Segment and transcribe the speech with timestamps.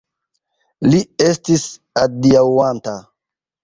[0.87, 1.69] Li estis
[2.07, 3.01] adiaŭanta.